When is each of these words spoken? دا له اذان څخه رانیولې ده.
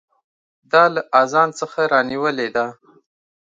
دا 0.71 0.83
له 0.93 1.01
اذان 1.21 1.49
څخه 1.59 1.79
رانیولې 1.93 2.47
ده. 2.55 2.65